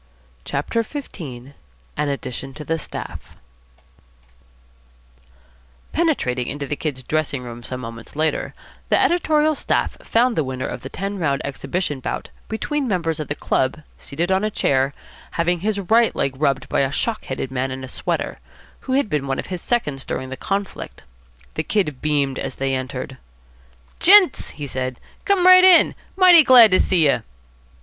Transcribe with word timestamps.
CHAPTER 0.45 0.81
XV 0.81 1.09
AN 1.19 1.53
ADDITION 1.95 2.55
TO 2.55 2.65
THE 2.65 2.79
STAFF 2.79 3.35
Penetrating 5.93 6.47
into 6.47 6.65
the 6.65 6.75
Kid's 6.75 7.03
dressing 7.03 7.43
room 7.43 7.61
some 7.61 7.81
moments 7.81 8.15
later, 8.15 8.55
the 8.89 8.99
editorial 8.99 9.53
staff 9.53 9.97
found 10.01 10.35
the 10.35 10.43
winner 10.43 10.65
of 10.65 10.81
the 10.81 10.89
ten 10.89 11.19
round 11.19 11.39
exhibition 11.45 11.99
bout 11.99 12.29
between 12.49 12.87
members 12.87 13.19
of 13.19 13.27
the 13.27 13.35
club 13.35 13.83
seated 13.99 14.31
on 14.31 14.43
a 14.43 14.49
chair, 14.49 14.95
having 15.33 15.59
his 15.59 15.79
right 15.79 16.15
leg 16.15 16.33
rubbed 16.35 16.67
by 16.67 16.79
a 16.79 16.91
shock 16.91 17.25
headed 17.25 17.51
man 17.51 17.69
in 17.69 17.83
a 17.83 17.87
sweater, 17.87 18.39
who 18.79 18.93
had 18.93 19.07
been 19.07 19.27
one 19.27 19.37
of 19.37 19.45
his 19.53 19.61
seconds 19.61 20.03
during 20.03 20.29
the 20.29 20.35
conflict. 20.35 21.03
The 21.53 21.61
Kid 21.63 22.01
beamed 22.01 22.39
as 22.39 22.55
they 22.55 22.73
entered. 22.73 23.19
"Gents," 23.99 24.49
he 24.49 24.65
said, 24.65 24.99
"come 25.25 25.45
right 25.45 25.63
in. 25.63 25.93
Mighty 26.15 26.41
glad 26.43 26.71
to 26.71 26.79
see 26.79 27.05
you." 27.07 27.21